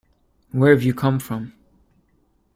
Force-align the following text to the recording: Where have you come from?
Where 0.51 0.73
have 0.73 0.81
you 0.81 0.95
come 0.95 1.19
from? 1.19 1.53